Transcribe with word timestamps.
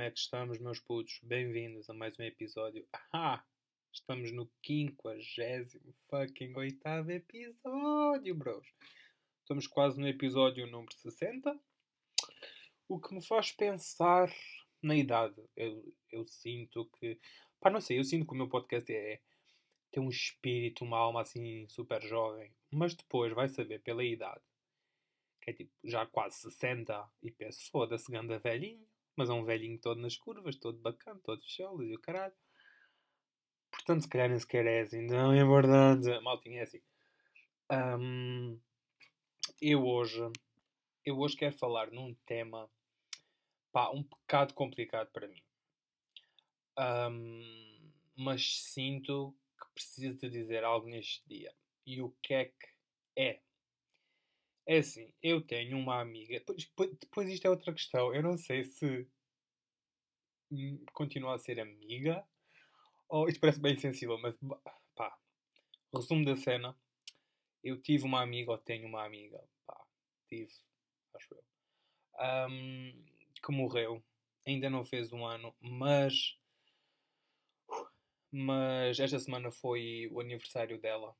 como 0.00 0.08
é 0.08 0.10
que 0.10 0.18
estamos, 0.18 0.58
meus 0.58 0.80
putos? 0.80 1.20
Bem-vindos 1.22 1.90
a 1.90 1.92
mais 1.92 2.18
um 2.18 2.22
episódio. 2.22 2.88
Ah, 3.12 3.44
estamos 3.92 4.32
no 4.32 4.50
50 4.64 5.14
fucking 6.08 6.56
oitavo 6.56 7.10
episódio, 7.10 8.34
bros. 8.34 8.66
Estamos 9.42 9.66
quase 9.66 10.00
no 10.00 10.08
episódio 10.08 10.66
número 10.66 10.96
60. 10.96 11.54
O 12.88 12.98
que 12.98 13.14
me 13.14 13.22
faz 13.22 13.52
pensar 13.52 14.32
na 14.82 14.96
idade. 14.96 15.38
Eu, 15.54 15.94
eu 16.10 16.26
sinto 16.26 16.86
que. 16.98 17.20
Pá, 17.60 17.68
não 17.68 17.82
sei, 17.82 17.98
eu 17.98 18.04
sinto 18.04 18.26
que 18.26 18.32
o 18.32 18.36
meu 18.36 18.48
podcast 18.48 18.90
é. 18.90 19.20
tem 19.90 20.02
um 20.02 20.08
espírito, 20.08 20.82
uma 20.82 20.96
alma 20.96 21.20
assim 21.20 21.68
super 21.68 22.00
jovem. 22.00 22.50
Mas 22.70 22.94
depois 22.94 23.34
vai 23.34 23.50
saber 23.50 23.80
pela 23.80 24.02
idade 24.02 24.40
que 25.42 25.50
é 25.50 25.52
tipo 25.52 25.72
já 25.84 26.06
quase 26.06 26.36
60 26.36 27.10
e 27.22 27.30
penso, 27.30 27.70
foda-se, 27.70 28.10
ganda 28.10 28.38
velhinho, 28.38 28.84
mas 29.16 29.28
é 29.28 29.32
um 29.32 29.44
velhinho 29.44 29.78
todo 29.80 30.00
nas 30.00 30.16
curvas, 30.16 30.56
todo 30.56 30.78
bacana, 30.78 31.20
todo 31.22 31.42
fechado 31.42 31.82
e 31.82 31.94
o 31.94 32.00
caralho. 32.00 32.34
Portanto, 33.70 34.02
se 34.02 34.08
calhar 34.08 34.28
nem 34.28 34.38
sequer 34.38 34.66
é 34.66 34.80
assim, 34.80 35.02
não 35.02 35.32
é 35.32 35.44
verdade, 35.44 36.20
maltinha 36.20 36.60
é 36.60 36.62
assim. 36.62 36.82
Um, 37.70 38.58
eu 39.60 39.86
hoje, 39.86 40.20
eu 41.04 41.18
hoje 41.18 41.36
quero 41.36 41.56
falar 41.56 41.90
num 41.90 42.14
tema, 42.26 42.68
pá, 43.72 43.90
um 43.90 44.02
bocado 44.02 44.54
complicado 44.54 45.10
para 45.12 45.28
mim. 45.28 45.42
Um, 46.78 47.92
mas 48.16 48.62
sinto 48.62 49.34
que 49.58 49.72
preciso 49.74 50.16
de 50.18 50.28
dizer 50.28 50.64
algo 50.64 50.88
neste 50.88 51.26
dia. 51.28 51.54
E 51.86 52.00
o 52.02 52.10
que 52.22 52.34
é 52.34 52.44
que 52.46 52.68
é? 53.16 53.40
É 54.66 54.78
assim, 54.78 55.12
eu 55.22 55.40
tenho 55.40 55.76
uma 55.78 56.00
amiga. 56.00 56.38
Depois, 56.38 56.96
depois 56.98 57.28
isto 57.28 57.46
é 57.46 57.50
outra 57.50 57.72
questão. 57.72 58.14
Eu 58.14 58.22
não 58.22 58.36
sei 58.38 58.64
se 58.64 59.08
continua 60.92 61.36
a 61.36 61.38
ser 61.38 61.60
amiga 61.60 62.26
ou 63.10 63.28
isto 63.28 63.40
parece 63.40 63.60
bem 63.60 63.76
sensível, 63.76 64.16
mas 64.18 64.36
pá. 64.94 65.18
Resumo 65.92 66.24
da 66.24 66.36
cena. 66.36 66.76
Eu 67.62 67.80
tive 67.82 68.04
uma 68.04 68.22
amiga, 68.22 68.52
ou 68.52 68.58
tenho 68.58 68.86
uma 68.86 69.04
amiga, 69.04 69.42
pá, 69.66 69.84
tive, 70.28 70.50
acho 71.14 71.34
eu, 71.34 71.44
um, 72.48 73.04
que 73.42 73.52
morreu. 73.52 74.02
Ainda 74.46 74.70
não 74.70 74.84
fez 74.84 75.12
um 75.12 75.26
ano, 75.26 75.54
mas. 75.60 76.38
Mas 78.32 79.00
esta 79.00 79.18
semana 79.18 79.50
foi 79.50 80.08
o 80.12 80.20
aniversário 80.20 80.80
dela 80.80 81.16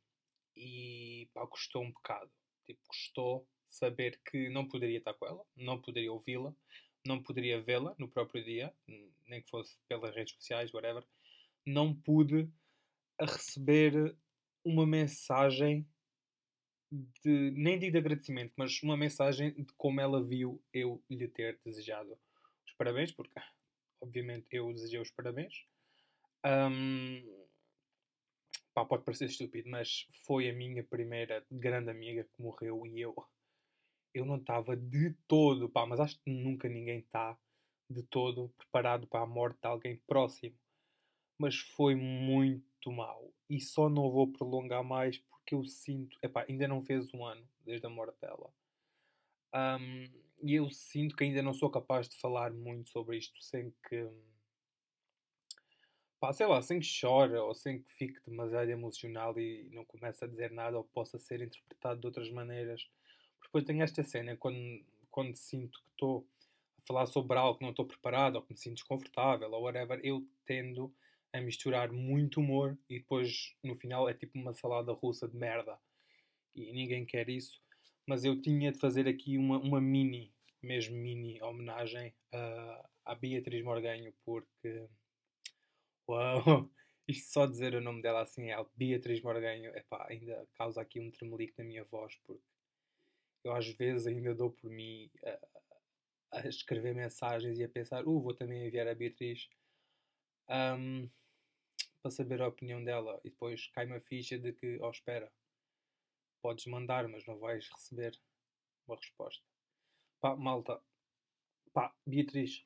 e 0.55 1.29
pá, 1.35 1.45
custou 1.49 1.83
um 1.83 1.91
bocado 1.91 2.31
Tipo, 2.71 2.87
custou 2.87 3.49
saber 3.67 4.21
que 4.31 4.49
não 4.49 4.67
poderia 4.67 4.99
estar 4.99 5.15
com 5.15 5.27
ela, 5.27 5.45
não 5.57 5.81
poderia 5.81 6.13
ouvi-la, 6.13 6.55
não 7.05 7.21
poderia 7.21 7.61
vê-la 7.61 7.95
no 7.99 8.09
próprio 8.09 8.45
dia, 8.45 8.73
nem 9.27 9.43
que 9.43 9.51
fosse 9.51 9.81
pelas 9.89 10.15
redes 10.15 10.35
sociais, 10.35 10.73
whatever. 10.73 11.05
Não 11.67 11.95
pude 11.95 12.49
receber 13.21 14.17
uma 14.65 14.87
mensagem 14.87 15.85
de, 16.93 17.51
nem 17.53 17.79
de 17.79 17.97
agradecimento, 17.97 18.53
mas 18.57 18.83
uma 18.83 18.97
mensagem 18.97 19.53
de 19.53 19.73
como 19.77 20.01
ela 20.01 20.23
viu 20.23 20.63
eu 20.73 21.03
lhe 21.11 21.27
ter 21.27 21.59
desejado 21.65 22.19
os 22.67 22.73
parabéns, 22.77 23.13
porque 23.13 23.41
obviamente 24.01 24.47
eu 24.53 24.73
desejei 24.73 25.01
os 25.01 25.11
parabéns. 25.11 25.65
Um, 26.45 27.40
pá, 28.75 28.85
pode 28.85 29.05
parecer 29.05 29.27
estúpido, 29.27 29.69
mas 29.71 30.07
foi 30.27 30.49
a 30.49 30.53
minha 30.53 30.85
primeira 30.85 31.45
grande 31.51 31.91
amiga 31.91 32.25
que 32.25 32.43
morreu 32.43 32.87
e 32.87 33.01
eu 33.01 33.15
eu 34.15 34.25
não 34.25 34.37
estava 34.37 34.77
de 34.77 35.15
todo, 35.27 35.69
pá, 35.69 35.87
mas 35.87 36.01
acho 36.01 36.19
que 36.21 36.31
nunca 36.31 36.69
ninguém 36.69 36.99
está 36.99 37.39
de 37.89 38.03
todo 38.05 38.49
preparado 38.57 39.07
para 39.07 39.23
a 39.25 39.27
morte 39.27 39.61
de 39.61 39.67
alguém 39.69 39.97
próximo. 40.07 40.57
Mas 41.39 41.57
foi 41.57 41.95
muito 41.95 42.93
mal. 42.93 43.33
E 43.49 43.61
só 43.61 43.89
não 43.89 44.11
vou 44.11 44.31
prolongar 44.31 44.85
mais 44.85 45.19
porque 45.19 45.55
eu 45.55 45.65
sinto. 45.65 46.19
Epá, 46.23 46.45
ainda 46.49 46.69
não 46.69 46.83
fez 46.83 47.13
um 47.15 47.25
ano 47.25 47.47
desde 47.65 47.87
a 47.87 47.91
morte 47.91 48.19
dela. 48.21 48.53
Um, 49.55 50.05
e 50.43 50.55
eu 50.55 50.71
sinto 50.71 51.17
que 51.17 51.25
ainda 51.25 51.43
não 51.43 51.53
sou 51.53 51.71
capaz 51.71 52.09
de 52.09 52.17
falar 52.17 52.53
muito 52.53 52.91
sobre 52.91 53.19
isto 53.19 53.43
sem 53.43 53.73
que 53.89 54.09
pá, 56.21 56.33
sei 56.35 56.47
lá, 56.47 56.61
sem 56.61 56.79
que 56.79 56.87
chore 56.87 57.35
ou 57.35 57.55
sem 57.55 57.83
que 57.83 57.91
fique 57.93 58.21
demasiado 58.27 58.69
emocional 58.69 59.37
e 59.39 59.69
não 59.73 59.85
comece 59.87 60.23
a 60.23 60.29
dizer 60.29 60.53
nada 60.53 60.77
ou 60.77 60.85
possa 60.85 61.19
ser 61.19 61.41
interpretado 61.41 61.99
de 61.99 62.07
outras 62.07 62.31
maneiras. 62.31 62.87
Depois 63.43 63.65
tenho 63.65 63.83
esta 63.83 64.05
cena 64.05 64.37
quando, 64.37 64.85
quando 65.11 65.35
sinto 65.35 65.83
que 65.83 65.91
estou 65.93 66.29
a 66.79 66.87
falar 66.87 67.07
sobre 67.07 67.39
algo 67.39 67.59
que 67.59 67.65
não 67.65 67.71
estou 67.71 67.87
preparado 67.87 68.37
ou 68.37 68.43
que 68.43 68.53
me 68.53 68.59
sinto 68.59 68.75
desconfortável 68.75 69.51
ou 69.51 69.63
whatever, 69.63 69.99
eu 70.05 70.25
tendo 70.45 70.95
a 71.33 71.41
misturar 71.41 71.91
muito 71.91 72.41
humor 72.41 72.79
e 72.89 72.99
depois 72.99 73.57
no 73.63 73.75
final 73.75 74.09
é 74.09 74.15
tipo 74.15 74.39
uma 74.39 74.53
salada 74.53 74.93
russa 74.93 75.27
de 75.27 75.37
merda. 75.37 75.79
E 76.55 76.73
ninguém 76.73 77.07
quer 77.07 77.29
isso. 77.31 77.61
Mas 78.07 78.25
eu 78.25 78.41
tinha 78.41 78.73
de 78.73 78.79
fazer 78.79 79.09
aqui 79.09 79.39
uma, 79.39 79.59
uma 79.59 79.81
mini, 79.81 80.33
mesmo 80.63 80.97
mini 80.97 81.41
homenagem 81.43 82.13
uh, 82.35 82.89
à 83.05 83.15
Beatriz 83.15 83.65
Morganho, 83.65 84.13
porque 84.25 84.89
Uau! 86.11 86.43
Isto 87.07 87.33
só 87.33 87.47
dizer 87.47 87.73
o 87.77 87.81
nome 87.81 88.03
dela 88.03 88.23
assim 88.23 88.51
é 88.51 88.57
Beatriz 88.75 89.23
Morganho, 89.23 89.71
epá, 89.77 90.09
ainda 90.11 90.45
causa 90.55 90.81
aqui 90.81 90.99
um 90.99 91.09
tremelico 91.09 91.55
na 91.57 91.65
minha 91.65 91.85
voz, 91.85 92.17
porque 92.27 92.43
eu 93.45 93.55
às 93.55 93.69
vezes 93.69 94.09
ainda 94.09 94.35
dou 94.35 94.51
por 94.51 94.69
mim 94.69 95.09
a, 96.33 96.39
a 96.39 96.49
escrever 96.49 96.97
mensagens 96.97 97.61
e 97.61 97.65
a 97.65 97.69
pensar, 97.69 98.05
uh, 98.09 98.21
vou 98.21 98.35
também 98.35 98.67
enviar 98.67 98.89
a 98.89 98.95
Beatriz 98.95 99.49
um, 100.49 101.09
para 102.03 102.11
saber 102.11 102.43
a 102.43 102.49
opinião 102.49 102.83
dela. 102.83 103.21
E 103.25 103.31
depois 103.31 103.69
cai-me 103.69 103.95
a 103.95 104.01
ficha 104.01 104.37
de 104.37 104.53
que, 104.53 104.79
oh, 104.81 104.91
espera, 104.91 105.33
podes 106.43 106.67
mandar, 106.67 107.07
mas 107.07 107.25
não 107.25 107.39
vais 107.39 107.69
receber 107.69 108.21
uma 108.89 108.97
resposta. 108.97 109.45
Pá, 110.21 110.35
malta, 110.35 110.83
pá, 111.73 111.95
Beatriz, 112.05 112.65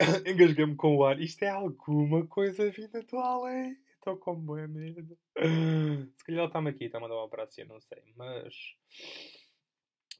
Engasguei-me 0.26 0.76
com 0.76 0.96
o 0.96 1.04
ar. 1.04 1.20
Isto 1.20 1.42
é 1.42 1.48
alguma 1.48 2.26
coisa 2.26 2.70
vinda 2.70 3.02
do 3.02 3.18
além. 3.18 3.76
Estou 3.94 4.16
com 4.16 4.34
bem 4.34 4.66
medo. 4.66 5.18
Se 6.16 6.24
calhar 6.24 6.40
ele 6.40 6.46
está-me 6.46 6.70
aqui, 6.70 6.84
está-me 6.86 7.04
a 7.04 7.08
dar 7.08 7.16
um 7.16 7.24
abraço, 7.24 7.60
eu 7.60 7.66
não 7.66 7.80
sei. 7.82 8.02
Mas, 8.16 8.54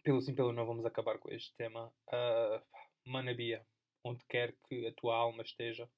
pelo 0.03 0.21
sim, 0.21 0.35
pelo 0.35 0.53
não, 0.53 0.67
vamos 0.67 0.85
acabar 0.85 1.19
com 1.19 1.31
este 1.31 1.55
tema. 1.57 1.91
Uh, 2.09 2.63
Manabia, 3.07 3.67
onde 4.05 4.23
quer 4.27 4.55
que 4.69 4.87
a 4.87 4.93
tua 4.93 5.17
alma 5.17 5.43
esteja, 5.43 5.91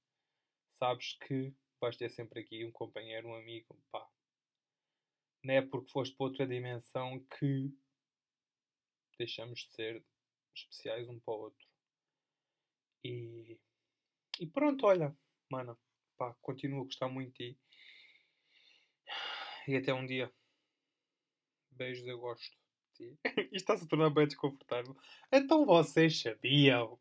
sabes 0.79 1.15
que 1.27 1.53
vais 1.81 1.97
ter 1.97 2.09
sempre 2.09 2.41
aqui 2.41 2.65
um 2.65 2.71
companheiro, 2.71 3.29
um 3.29 3.35
amigo, 3.35 3.77
pá. 3.91 4.07
Não 5.43 5.55
é 5.55 5.63
porque 5.63 5.91
foste 5.91 6.15
para 6.15 6.27
outra 6.27 6.47
dimensão 6.47 7.19
que 7.37 7.77
deixamos 9.19 9.59
de 9.59 9.73
ser 9.73 10.05
especiais 10.55 11.09
um 11.09 11.19
para 11.19 11.35
o 11.35 11.41
outro. 11.41 11.67
E 13.05 13.59
e 14.41 14.47
pronto, 14.47 14.87
olha, 14.87 15.17
mano, 15.51 15.79
pá, 16.17 16.35
continuo 16.41 16.83
a 16.83 16.85
gostar 16.85 17.09
muito 17.09 17.33
de 17.33 17.55
ti. 17.55 17.59
E 19.69 19.77
até 19.77 19.95
um 19.95 20.07
dia. 20.07 20.33
Beijos, 21.71 22.07
eu 22.07 22.19
gosto 22.19 22.43
de 22.99 23.15
ti. 23.15 23.19
Isto 23.53 23.55
está-se 23.55 23.85
a 23.85 23.89
tornar 23.89 24.11
bem 24.11 24.27
desconfortável. 24.27 24.97
Então 25.33 25.65
vocês 25.65 26.21
sabiam? 26.21 26.99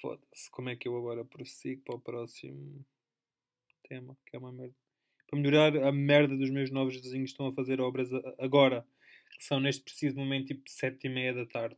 Foda-se, 0.00 0.50
como 0.50 0.68
é 0.68 0.76
que 0.76 0.86
eu 0.86 0.96
agora 0.96 1.24
prossigo 1.24 1.82
para 1.82 1.96
o 1.96 2.00
próximo 2.00 2.84
tema, 3.88 4.16
que 4.26 4.36
é 4.36 4.38
uma 4.38 4.52
merda. 4.52 4.74
Para 5.28 5.40
melhorar 5.40 5.76
a 5.76 5.90
merda 5.90 6.36
dos 6.36 6.50
meus 6.50 6.70
novos 6.70 6.94
vizinhos 6.94 7.30
estão 7.30 7.48
a 7.48 7.52
fazer 7.52 7.80
obras 7.80 8.10
agora, 8.38 8.86
que 9.36 9.44
são 9.44 9.58
neste 9.58 9.82
preciso 9.82 10.16
momento 10.16 10.48
tipo 10.48 10.62
sete 10.68 11.06
e 11.06 11.10
meia 11.10 11.34
da 11.34 11.46
tarde, 11.46 11.76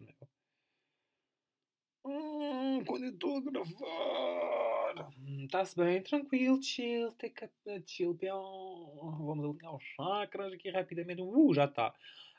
meu 2.09 2.85
quando 2.85 3.05
eu 3.05 3.11
estou 3.11 3.37
a 3.37 3.41
gravar. 3.41 5.11
Está-se 5.45 5.77
bem, 5.77 6.03
tranquilo, 6.03 6.63
chill, 6.63 7.13
take 7.13 7.45
a 7.45 7.51
chill, 7.87 8.15
pião. 8.15 8.93
Vamos 9.21 9.45
alinhar 9.45 9.77
os 9.77 9.85
chakras 9.85 10.53
aqui 10.53 10.71
rapidamente. 10.71 11.23
Uh, 11.23 11.55
já 11.55 11.67
está. 11.67 11.95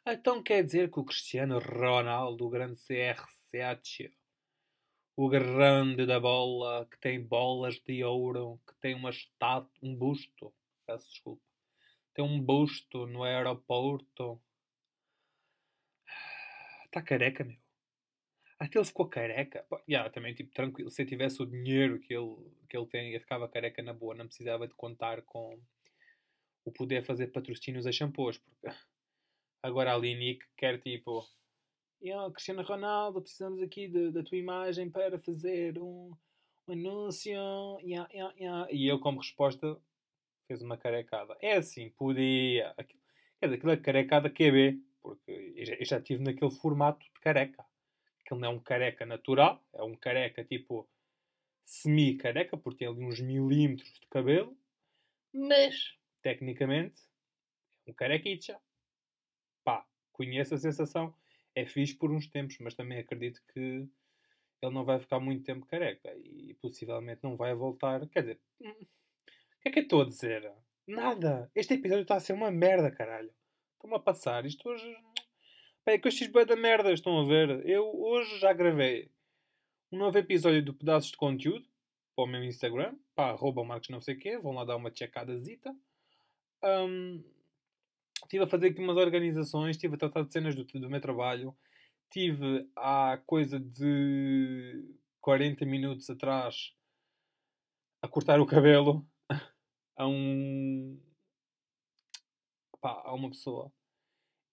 Então 0.06 0.42
quer 0.42 0.64
dizer 0.64 0.92
que 0.92 1.00
o 1.00 1.04
Cristiano 1.04 1.60
Ronaldo, 1.60 2.46
o 2.46 2.50
grande 2.50 2.78
CR7, 2.78 4.12
o 5.16 5.30
grande 5.30 6.06
da 6.06 6.20
bola, 6.20 6.88
que 6.90 6.98
tem 7.00 7.22
bolas 7.22 7.80
de 7.80 8.04
ouro, 8.04 8.60
que 8.68 8.74
tem 8.82 8.96
uma 8.96 9.10
estátua, 9.10 9.70
um 9.84 9.96
busto, 9.96 10.54
peço 10.86 11.10
desculpa, 11.10 11.44
tem 12.14 12.26
um 12.26 12.42
busto 12.42 13.06
no 13.06 13.24
aeroporto. 13.24 14.42
Está 16.86 17.02
careca, 17.02 17.44
meu. 17.44 17.69
Até 18.60 18.78
ele 18.78 18.86
ficou 18.86 19.08
careca. 19.08 19.66
Pá, 19.70 19.82
yeah, 19.90 20.10
também, 20.10 20.34
tipo, 20.34 20.52
tranquilo. 20.54 20.92
Se 20.92 21.02
eu 21.02 21.06
tivesse 21.06 21.42
o 21.42 21.46
dinheiro 21.46 21.98
que 22.00 22.14
ele, 22.14 22.36
que 22.70 22.78
ele 22.78 22.86
tem, 22.88 23.14
eu 23.14 23.20
ficava 23.20 23.48
careca 23.48 23.82
na 23.82 23.94
boa. 23.94 24.14
Não 24.14 24.28
precisava 24.28 24.68
de 24.68 24.74
contar 24.76 25.22
com 25.22 25.58
o 26.66 26.72
poder 26.72 27.02
fazer 27.04 27.28
patrocínios 27.28 27.88
a 27.88 27.92
shampoos. 27.92 28.38
Porque 28.38 28.68
agora 29.64 29.94
a 29.94 29.98
Linique 29.98 30.46
quer, 30.58 30.78
tipo, 30.82 31.26
yeah, 32.02 32.30
Cristiano 32.34 32.62
Ronaldo, 32.64 33.22
precisamos 33.22 33.62
aqui 33.62 33.88
da 34.12 34.24
tua 34.24 34.38
imagem 34.38 34.90
para 34.90 35.18
fazer 35.18 35.80
um, 35.80 36.12
um 36.68 36.74
anúncio. 36.74 37.32
Yeah, 37.82 38.10
yeah, 38.14 38.36
yeah. 38.38 38.68
E 38.72 38.88
eu, 38.88 39.00
como 39.00 39.20
resposta, 39.20 39.78
fez 40.50 40.62
uma 40.62 40.78
carecada. 40.78 41.38
É 41.42 41.56
assim, 41.56 41.92
podia. 41.92 42.76
Quer 43.40 43.46
dizer, 43.46 43.56
aquilo 43.56 43.72
é 43.72 43.78
carecada 43.78 44.30
QB, 44.30 44.82
porque 45.02 45.54
eu 45.56 45.66
já, 45.66 45.74
eu 45.76 45.86
já 45.86 45.98
estive 45.98 46.22
naquele 46.22 46.52
formato 46.52 47.06
de 47.06 47.22
careca. 47.22 47.64
Aquilo 48.30 48.42
não 48.42 48.50
é 48.50 48.52
um 48.52 48.60
careca 48.60 49.08
natural, 49.08 49.60
é 49.74 49.82
um 49.82 49.96
careca 49.96 50.44
tipo 50.44 50.88
semi-careca, 51.64 52.56
porque 52.56 52.86
tem 52.86 52.88
ali 52.88 53.04
uns 53.04 53.20
milímetros 53.20 53.92
de 53.92 54.08
cabelo, 54.08 54.56
mas 55.34 55.98
tecnicamente 56.22 57.02
é 57.88 57.90
um 57.90 57.94
carequicha. 57.96 58.60
Pá, 59.64 59.84
conheço 60.14 60.54
a 60.54 60.60
sensação 60.60 61.12
é 61.56 61.66
fixe 61.66 61.96
por 61.96 62.12
uns 62.12 62.28
tempos, 62.28 62.60
mas 62.60 62.76
também 62.76 63.00
acredito 63.00 63.42
que 63.52 63.90
ele 64.62 64.74
não 64.74 64.86
vai 64.86 65.00
ficar 65.00 65.20
muito 65.20 65.44
tempo 65.44 65.66
careca 65.66 66.16
e 66.16 66.54
possivelmente 66.62 67.22
não 67.24 67.36
vai 67.36 67.56
voltar. 67.56 68.08
Quer 68.10 68.22
dizer, 68.22 68.40
hum, 68.62 68.70
o 68.70 69.62
que 69.62 69.70
é 69.70 69.72
que 69.72 69.80
eu 69.80 69.84
estou 69.84 70.02
a 70.04 70.06
dizer? 70.06 70.54
Nada! 70.86 71.50
Este 71.56 71.74
episódio 71.74 72.04
está 72.04 72.18
a 72.18 72.20
ser 72.20 72.34
uma 72.34 72.52
merda, 72.52 72.92
caralho. 72.92 73.34
Estou-me 73.74 73.96
a 73.96 74.00
passar. 74.00 74.46
Isto 74.46 74.70
hoje. 74.70 74.96
Pá, 75.90 75.94
é 75.94 75.98
que 75.98 76.08
eu 76.08 76.10
estes 76.10 76.30
da 76.30 76.56
merda, 76.56 76.94
estão 76.94 77.20
a 77.20 77.26
ver? 77.26 77.68
Eu 77.68 78.00
hoje 78.00 78.38
já 78.38 78.54
gravei 78.54 79.10
um 79.92 79.98
novo 79.98 80.16
episódio 80.20 80.64
do 80.64 80.72
Pedaços 80.72 81.10
de 81.10 81.18
Conteúdo 81.18 81.68
para 82.16 82.26
o 82.26 82.28
meu 82.28 82.44
Instagram, 82.44 82.96
para 83.16 83.32
arroba 83.32 83.64
Marcos 83.64 83.90
não 83.90 84.00
sei 84.00 84.14
quê. 84.14 84.38
Vão 84.38 84.54
lá 84.54 84.64
dar 84.64 84.76
uma 84.76 84.94
checadazita. 84.94 85.76
Um, 86.64 87.24
estive 88.22 88.44
a 88.44 88.48
fazer 88.48 88.68
aqui 88.68 88.80
umas 88.80 88.98
organizações, 88.98 89.78
estive 89.78 89.96
a 89.96 89.98
tratar 89.98 90.22
de 90.22 90.32
cenas 90.32 90.54
do, 90.54 90.64
do 90.64 90.90
meu 90.92 91.02
trabalho. 91.02 91.58
Tive 92.12 92.70
há 92.76 93.20
coisa 93.26 93.60
de 93.60 94.86
40 95.22 95.66
minutos 95.66 96.08
atrás 96.08 96.72
a 98.00 98.08
cortar 98.08 98.40
o 98.40 98.46
cabelo 98.46 99.04
a 99.98 100.08
um 100.08 101.02
pá, 102.80 103.02
a 103.06 103.12
uma 103.16 103.32
pessoa 103.32 103.74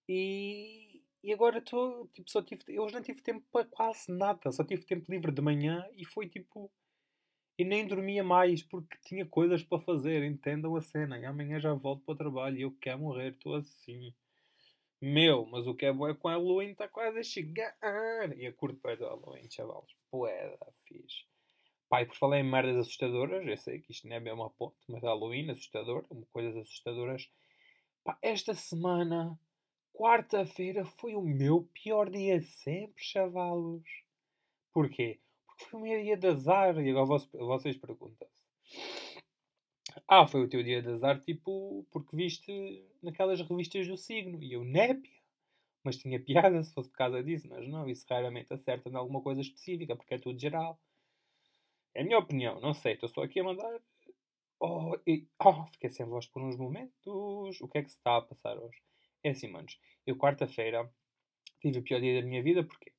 e, 0.09 0.86
e 1.23 1.33
agora 1.33 1.59
estou 1.59 2.09
tipo 2.09 2.31
só 2.31 2.43
tive 2.43 2.63
eu 2.69 2.87
não 2.87 3.03
tive 3.03 3.21
tempo 3.23 3.45
para 3.51 3.67
quase 3.67 4.11
nada 4.13 4.53
só 4.53 4.65
tive 4.65 4.85
tempo 4.85 5.11
livre 5.11 5.33
de 5.33 5.43
manhã 5.43 5.87
e 5.97 6.05
foi 6.05 6.29
tipo 6.29 6.71
e 7.59 7.65
nem 7.65 7.87
dormia 7.87 8.23
mais 8.23 8.63
porque 8.63 8.99
tinha 9.05 9.25
coisas 9.25 9.63
para 9.63 9.79
fazer, 9.79 10.23
entendam 10.23 10.77
a 10.77 10.83
cena. 10.83 11.19
E 11.19 11.25
amanhã 11.25 11.59
já 11.59 11.73
volto 11.73 12.05
para 12.05 12.13
o 12.13 12.17
trabalho 12.17 12.59
e 12.59 12.63
eu 12.63 12.73
quero 12.81 12.99
morrer, 12.99 13.33
estou 13.33 13.55
assim. 13.55 14.15
Meu, 15.01 15.47
mas 15.47 15.67
o 15.67 15.75
que 15.75 15.87
é 15.87 15.93
bom 15.93 16.09
é 16.09 16.15
que 16.15 16.21
o 16.23 16.29
Halloween 16.29 16.73
está 16.73 16.89
quase 16.89 17.19
a 17.19 17.23
chegar. 17.23 17.75
E 18.37 18.45
eu 18.45 18.53
curto 18.55 18.79
perto 18.81 19.01
do 19.01 19.07
Halloween, 19.07 19.51
chavalos. 19.51 19.95
Poeda, 20.11 20.59
fixe. 20.87 21.25
Pai, 21.89 22.05
por 22.05 22.17
falar 22.17 22.41
em 22.41 22.43
merdas 22.43 22.77
assustadoras, 22.77 23.47
eu 23.47 23.57
sei 23.57 23.81
que 23.81 23.93
isto 23.93 24.09
não 24.09 24.17
é 24.17 24.21
mesmo 24.21 24.43
a 24.43 24.51
ponte, 24.51 24.77
mas 24.89 25.03
Halloween, 25.03 25.51
assustador, 25.51 26.05
coisas 26.33 26.57
assustadoras. 26.57 27.31
Pá, 28.05 28.19
esta 28.21 28.55
semana, 28.55 29.39
quarta-feira, 29.97 30.85
foi 30.85 31.15
o 31.15 31.23
meu 31.23 31.69
pior 31.73 32.11
dia 32.11 32.41
sempre, 32.41 33.03
chavalos. 33.03 33.83
Porquê? 34.73 35.19
foi 35.65 35.81
o 35.81 35.83
meu 35.83 36.03
dia 36.03 36.17
de 36.17 36.27
azar. 36.27 36.79
E 36.79 36.91
agora 36.91 37.19
vocês 37.33 37.77
perguntam-se. 37.77 38.37
Ah, 40.07 40.27
foi 40.27 40.43
o 40.43 40.49
teu 40.49 40.63
dia 40.63 40.83
de 40.83 40.89
azar, 40.89 41.21
tipo, 41.23 41.87
porque 41.91 42.15
viste 42.15 42.85
naquelas 43.03 43.41
revistas 43.41 43.89
do 43.89 43.97
signo. 43.97 44.43
E 44.43 44.53
eu, 44.53 44.65
népia. 44.65 45.17
Mas 45.83 45.97
tinha 45.97 46.21
piada 46.21 46.63
se 46.63 46.75
fosse 46.75 46.91
por 46.91 46.97
causa 46.97 47.23
disso. 47.23 47.49
Mas 47.49 47.67
não, 47.69 47.89
isso 47.89 48.05
raramente 48.09 48.53
acerta 48.53 48.89
em 48.89 48.95
alguma 48.95 49.23
coisa 49.23 49.41
específica, 49.41 49.97
porque 49.97 50.15
é 50.15 50.19
tudo 50.19 50.39
geral. 50.39 50.79
É 51.95 52.03
a 52.03 52.05
minha 52.05 52.19
opinião, 52.19 52.61
não 52.61 52.75
sei. 52.75 52.93
Estou 52.93 53.09
só 53.09 53.23
aqui 53.23 53.41
a 53.41 53.45
mandar. 53.45 53.81
Oh, 54.61 54.97
e... 55.07 55.27
oh, 55.43 55.67
fiquei 55.67 55.91
sem 55.91 56.07
voz 56.07 56.27
por 56.27 56.43
uns 56.43 56.57
momentos. 56.57 57.61
O 57.61 57.69
que 57.69 57.79
é 57.79 57.83
que 57.83 57.91
se 57.91 57.97
está 57.97 58.19
a 58.19 58.23
passar 58.23 58.59
hoje? 58.59 58.83
É 59.27 59.31
assim, 59.31 59.49
manos. 59.49 59.77
Eu, 60.07 60.17
quarta-feira, 60.17 60.89
tive 61.61 61.81
o 61.81 61.83
pior 61.83 62.01
dia 62.01 62.21
da 62.21 62.27
minha 62.29 62.41
vida, 62.41 62.63
porque 62.63 62.93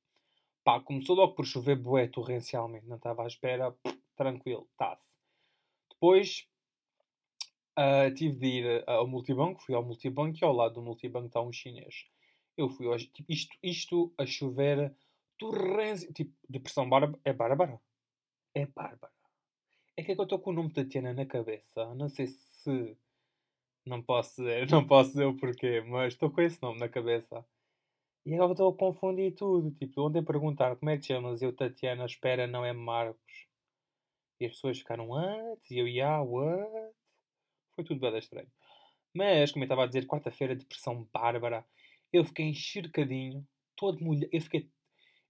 Pá, 0.68 0.78
começou 0.78 1.16
logo 1.16 1.34
por 1.34 1.46
chover 1.46 1.76
bué 1.76 2.06
torrencialmente, 2.08 2.86
não 2.86 2.96
estava 2.96 3.24
à 3.24 3.26
espera, 3.26 3.74
tranquilo, 4.14 4.68
está-se. 4.72 5.16
Depois 5.88 6.46
uh, 7.78 8.12
tive 8.14 8.36
de 8.36 8.46
ir 8.46 8.84
ao 8.86 9.08
multibanco, 9.08 9.62
fui 9.62 9.74
ao 9.74 9.82
multibanco 9.82 10.36
e 10.38 10.44
ao 10.44 10.52
lado 10.52 10.74
do 10.74 10.82
multibanco 10.82 11.28
está 11.28 11.40
um 11.40 11.50
chinês. 11.50 12.04
Eu 12.54 12.68
fui 12.68 12.86
hoje, 12.86 13.06
tipo, 13.06 13.32
isto, 13.32 13.56
isto 13.62 14.12
a 14.18 14.26
chover 14.26 14.94
torrencial, 15.38 16.12
tipo, 16.12 16.36
depressão 16.46 16.86
bárbara, 16.86 17.18
é 17.24 17.32
bárbara? 17.32 17.80
É 18.54 18.66
bárbara. 18.66 19.14
É 19.96 20.02
que, 20.02 20.12
é 20.12 20.14
que 20.14 20.20
eu 20.20 20.24
estou 20.24 20.38
com 20.38 20.50
o 20.50 20.52
nome 20.52 20.68
de 20.68 20.74
Tatiana 20.74 21.14
na 21.14 21.24
cabeça, 21.24 21.94
não 21.94 22.10
sei 22.10 22.26
se... 22.26 22.94
Não 23.88 24.02
posso 24.02 24.36
dizer, 24.36 24.68
não 24.70 24.86
posso 24.86 25.10
dizer 25.10 25.24
o 25.24 25.36
porquê, 25.36 25.80
mas 25.80 26.12
estou 26.12 26.30
com 26.30 26.42
esse 26.42 26.62
nome 26.62 26.78
na 26.78 26.88
cabeça. 26.88 27.44
E 28.26 28.34
agora 28.34 28.52
estou 28.52 28.70
a 28.70 28.76
confundir 28.76 29.34
tudo. 29.34 29.70
Tipo, 29.70 30.02
ontem 30.02 30.22
perguntaram 30.22 30.76
como 30.76 30.90
é 30.90 30.98
que 30.98 31.06
chamas? 31.06 31.40
Eu, 31.40 31.52
Tatiana, 31.54 32.04
espera, 32.04 32.46
não 32.46 32.64
é 32.64 32.72
Marcos. 32.72 33.46
E 34.40 34.46
as 34.46 34.52
pessoas 34.52 34.78
ficaram, 34.78 35.08
what? 35.08 35.62
E 35.70 35.78
eu, 35.78 35.88
yeah, 35.88 36.22
what? 36.22 36.94
Foi 37.74 37.84
tudo 37.84 38.00
bem 38.00 38.18
estranho. 38.18 38.48
Mas, 39.14 39.50
como 39.50 39.64
eu 39.64 39.66
estava 39.66 39.84
a 39.84 39.86
dizer, 39.86 40.06
quarta-feira, 40.06 40.54
depressão 40.54 41.08
bárbara. 41.12 41.64
Eu 42.12 42.24
fiquei 42.24 42.46
enxercadinho, 42.46 43.46
todo 43.74 44.04
molhado. 44.04 44.28
Eu 44.32 44.40
fiquei, 44.42 44.70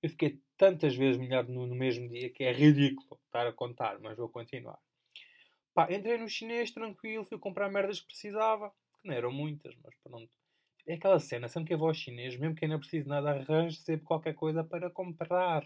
eu 0.03 0.11
fiquei 0.11 0.41
tantas 0.57 0.97
vezes 0.97 1.19
molhado 1.21 1.53
no, 1.53 1.67
no 1.67 1.75
mesmo 1.77 2.09
dia 2.09 2.31
que 2.31 2.43
é 2.45 2.53
ridículo 2.53 3.21
estar 3.27 3.47
a 3.47 3.53
contar, 3.53 3.99
mas 4.01 4.17
vou 4.17 4.29
continuar. 4.29 4.79
Pá, 5.75 5.93
entrei 5.93 6.19
no 6.19 6.29
chinês 6.29 6.70
tranquilo, 6.70 7.25
fui 7.25 7.38
comprar 7.38 7.70
merdas 7.70 8.00
que 8.00 8.06
precisava, 8.06 8.70
que 9.00 9.09
não 9.09 9.15
eram 9.15 9.32
muitas, 9.32 9.75
mas 9.82 9.94
pronto. 10.03 10.31
É 10.87 10.94
aquela 10.94 11.20
cena, 11.20 11.49
sempre 11.49 11.69
que 11.69 11.75
eu 11.75 11.79
vou 11.79 11.88
ao 11.88 11.94
chinês, 11.94 12.37
mesmo 12.37 12.55
que 12.55 12.65
eu 12.65 12.69
não 12.69 12.79
precise 12.79 13.06
nada, 13.06 13.31
arranjo 13.31 13.76
sempre 13.76 14.06
qualquer 14.06 14.35
coisa 14.35 14.65
para 14.65 14.91
comprar. 14.91 15.65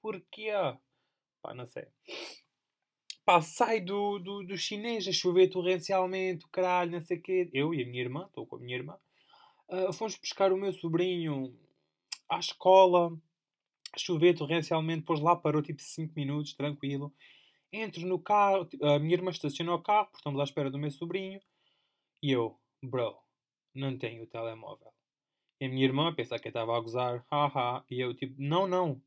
Porquê? 0.00 0.52
Pá, 1.42 1.52
não 1.52 1.66
sei. 1.66 1.86
Pá, 3.24 3.42
sai 3.42 3.80
do, 3.80 4.20
do, 4.20 4.44
do 4.44 4.56
chinês 4.56 5.08
a 5.08 5.12
chover 5.12 5.48
torrencialmente, 5.48 6.46
caralho, 6.48 6.92
não 6.92 7.04
sei 7.04 7.18
o 7.18 7.22
quê. 7.22 7.50
Eu 7.52 7.74
e 7.74 7.82
a 7.82 7.86
minha 7.86 8.02
irmã, 8.02 8.26
estou 8.26 8.46
com 8.46 8.54
a 8.54 8.60
minha 8.60 8.76
irmã, 8.76 8.96
uh, 9.68 9.92
fomos 9.92 10.16
buscar 10.16 10.52
o 10.52 10.56
meu 10.56 10.72
sobrinho 10.72 11.52
à 12.28 12.38
escola, 12.38 13.12
chover 13.96 14.34
torrencialmente, 14.34 15.00
depois 15.00 15.20
lá 15.20 15.34
parou 15.34 15.60
tipo 15.60 15.82
5 15.82 16.12
minutos, 16.14 16.54
tranquilo. 16.54 17.12
Entro 17.72 18.06
no 18.06 18.18
carro, 18.18 18.68
a 18.82 18.98
minha 18.98 19.14
irmã 19.14 19.30
estacionou 19.30 19.76
o 19.76 19.82
carro, 19.82 20.06
porque 20.06 20.18
estamos 20.18 20.40
à 20.40 20.44
espera 20.44 20.70
do 20.70 20.78
meu 20.78 20.90
sobrinho, 20.90 21.40
e 22.22 22.30
eu, 22.30 22.58
bro, 22.82 23.16
não 23.74 23.96
tenho 23.98 24.22
o 24.22 24.26
telemóvel. 24.26 24.92
E 25.60 25.66
a 25.66 25.68
minha 25.68 25.84
irmã 25.84 26.14
pensa 26.14 26.38
que 26.38 26.48
eu 26.48 26.50
estava 26.50 26.76
a 26.76 26.80
gozar, 26.80 27.24
haha, 27.30 27.84
e 27.90 28.00
eu 28.00 28.14
tipo, 28.14 28.34
não, 28.38 28.66
não, 28.66 29.02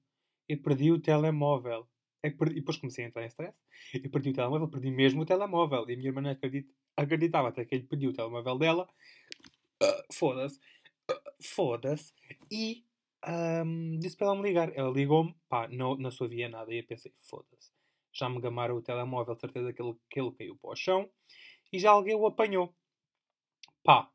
eu 0.48 0.58
perdi 0.62 0.92
o 0.92 1.00
telemóvel. 1.00 1.88
É 2.24 2.30
perdi... 2.32 2.58
E 2.58 2.60
depois 2.60 2.78
comecei 2.78 3.06
a 3.06 3.08
entrar 3.08 3.24
em 3.24 3.28
stress. 3.28 3.56
Eu 3.94 4.10
perdi 4.10 4.32
o 4.32 4.34
telemóvel, 4.34 4.68
perdi 4.68 4.92
mesmo 4.92 5.22
o 5.22 5.26
telemóvel. 5.26 5.88
E 5.88 5.94
a 5.94 5.96
minha 5.96 6.10
irmã 6.10 6.22
não 6.22 6.32
acredita... 6.32 6.74
acreditava 6.98 7.50
até 7.50 7.64
que 7.64 7.76
ele 7.76 7.86
pediu 7.86 8.10
o 8.10 8.14
telemóvel 8.14 8.58
dela. 8.58 8.90
Uh, 9.82 10.04
foda-se. 10.14 10.60
Uh, 11.10 11.22
foda-se. 11.42 12.14
E 12.52 12.84
um, 13.28 14.00
disse 14.00 14.18
para 14.18 14.28
ela 14.28 14.36
me 14.36 14.42
ligar. 14.42 14.76
Ela 14.76 14.90
ligou-me, 14.90 15.36
pá, 15.48 15.68
não, 15.68 15.96
não 15.96 16.12
se 16.12 16.22
ouvia 16.22 16.50
nada. 16.50 16.74
E 16.74 16.80
eu 16.80 16.84
pensei, 16.84 17.14
foda-se. 17.16 17.72
Já 18.12 18.30
me 18.30 18.42
gamaram 18.42 18.76
o 18.76 18.82
telemóvel, 18.82 19.36
certeza 19.36 19.72
que 19.74 19.82
ele, 19.82 19.96
que 20.10 20.20
ele 20.20 20.32
caiu 20.32 20.58
para 20.58 20.72
o 20.72 20.76
chão. 20.76 21.10
E 21.72 21.80
já 21.80 21.92
alguém 21.92 22.16
o 22.16 22.26
apanhou. 22.26 22.74
Pá, 23.84 24.12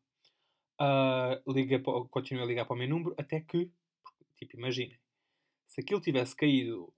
uh, 0.80 1.52
liga 1.52 1.78
para, 1.78 2.04
continua 2.08 2.44
a 2.44 2.46
ligar 2.46 2.64
para 2.64 2.74
o 2.74 2.78
meu 2.78 2.88
número 2.88 3.14
até 3.18 3.40
que, 3.40 3.70
tipo, 4.36 4.56
imaginem, 4.56 4.98
se 5.66 5.80
aquilo 5.80 6.00
tivesse 6.00 6.34
caído 6.36 6.92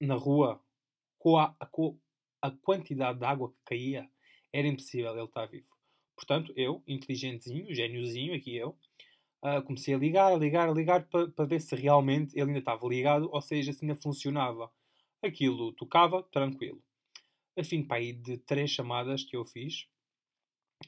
na 0.00 0.14
rua 0.14 0.62
com 1.18 1.38
a, 1.38 1.54
com 1.70 1.98
a 2.40 2.50
quantidade 2.50 3.18
de 3.18 3.24
água 3.24 3.50
que 3.52 3.58
caía, 3.64 4.10
era 4.52 4.66
impossível 4.66 5.12
ele 5.12 5.24
estar 5.24 5.46
vivo. 5.46 5.68
Portanto, 6.16 6.52
eu, 6.56 6.82
inteligentezinho, 6.86 7.74
gêniozinho, 7.74 8.34
aqui 8.34 8.56
eu, 8.56 8.76
uh, 9.42 9.62
comecei 9.64 9.94
a 9.94 9.98
ligar, 9.98 10.32
a 10.32 10.36
ligar, 10.36 10.68
a 10.68 10.72
ligar 10.72 11.08
para, 11.08 11.28
para 11.28 11.44
ver 11.44 11.60
se 11.60 11.74
realmente 11.74 12.34
ele 12.34 12.48
ainda 12.48 12.58
estava 12.58 12.86
ligado, 12.86 13.28
ou 13.32 13.40
seja, 13.40 13.72
se 13.72 13.84
ainda 13.84 14.00
funcionava. 14.00 14.70
Aquilo 15.22 15.72
tocava, 15.72 16.22
tranquilo. 16.24 16.82
A 17.56 17.62
fim 17.62 17.82
pai, 17.82 18.12
de 18.12 18.38
três 18.38 18.70
chamadas 18.70 19.22
que 19.22 19.36
eu 19.36 19.44
fiz, 19.44 19.86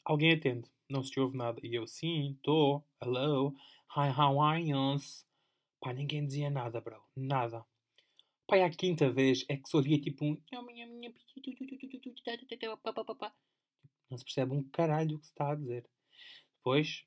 alguém 0.04 0.32
atende 0.32 0.68
não 0.88 1.02
se 1.02 1.18
ouve 1.18 1.36
nada. 1.36 1.60
E 1.62 1.74
eu, 1.74 1.86
sim, 1.86 2.32
estou, 2.32 2.86
hello, 3.02 3.54
hi, 3.96 4.10
how 4.16 4.40
are 4.40 4.62
you? 4.62 4.96
Pá, 5.80 5.92
ninguém 5.92 6.26
dizia 6.26 6.50
nada, 6.50 6.80
bro, 6.80 7.02
nada. 7.16 7.64
Pá, 8.46 8.56
a 8.56 8.70
quinta 8.70 9.10
vez 9.10 9.44
é 9.48 9.56
que 9.56 9.68
só 9.68 9.78
ouvia 9.78 10.00
tipo 10.00 10.24
um. 10.24 10.40
Não 14.10 14.18
se 14.18 14.24
percebe 14.24 14.52
um 14.52 14.62
caralho 14.62 15.16
o 15.16 15.18
que 15.18 15.26
se 15.26 15.32
está 15.32 15.52
a 15.52 15.54
dizer. 15.54 15.88
Depois, 16.56 17.04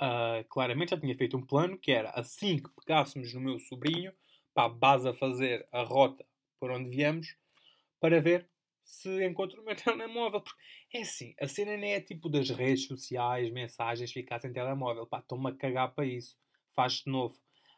uh, 0.00 0.44
claramente 0.48 0.90
já 0.90 1.00
tinha 1.00 1.16
feito 1.16 1.36
um 1.36 1.46
plano 1.46 1.78
que 1.78 1.92
era 1.92 2.10
assim 2.10 2.58
que 2.58 2.70
pegássemos 2.70 3.32
no 3.32 3.40
meu 3.40 3.58
sobrinho, 3.58 4.12
pá, 4.54 4.68
base 4.68 5.08
a 5.08 5.12
fazer 5.14 5.66
a 5.72 5.82
rota 5.82 6.24
por 6.58 6.70
onde 6.70 6.88
viemos, 6.88 7.36
para 8.00 8.20
ver 8.20 8.48
se 8.84 9.24
encontro 9.26 9.60
o 9.60 9.64
meu 9.64 9.74
telemóvel. 9.76 10.40
Porque 10.40 10.98
é 10.98 11.02
assim, 11.02 11.34
a 11.40 11.48
cena 11.48 11.76
nem 11.76 11.94
é 11.94 12.00
tipo 12.00 12.28
das 12.28 12.48
redes 12.50 12.86
sociais, 12.86 13.50
mensagens, 13.50 14.12
ficar 14.12 14.40
sem 14.40 14.52
telemóvel. 14.52 15.06
Pá, 15.06 15.18
estou-me 15.18 15.50
a 15.50 15.54
cagar 15.54 15.94
para 15.94 16.06
isso. 16.06 16.36
Faz 16.74 17.02
de 17.02 17.10
novo. 17.10 17.36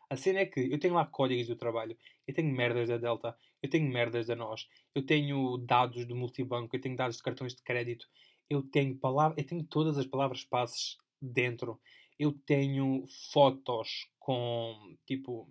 A 0.09 0.17
cena 0.17 0.41
é 0.41 0.47
que 0.47 0.61
eu 0.61 0.79
tenho 0.79 0.95
lá 0.95 1.05
códigos 1.05 1.49
do 1.49 1.57
trabalho, 1.57 1.99
eu 2.29 2.33
tenho 2.33 2.55
merdas 2.55 2.89
da 2.89 2.97
Delta, 2.97 3.37
eu 3.61 3.69
tenho 3.69 3.91
merdas 3.91 4.29
da 4.29 4.37
Nós, 4.37 4.69
eu 4.95 5.05
tenho 5.05 5.59
dados 5.59 6.07
do 6.07 6.15
multibanco, 6.15 6.77
eu 6.77 6.81
tenho 6.81 6.95
dados 6.95 7.17
de 7.17 7.25
cartões 7.25 7.57
de 7.57 7.63
crédito, 7.63 8.09
eu 8.49 8.63
tenho 8.63 8.97
palavras, 8.97 9.37
eu 9.39 9.45
tenho 9.45 9.65
todas 9.65 9.99
as 9.99 10.07
palavras 10.07 10.45
passes 10.45 10.97
dentro. 11.21 11.81
Eu 12.19 12.33
tenho 12.33 13.05
fotos 13.33 14.09
com 14.19 14.97
tipo 15.07 15.51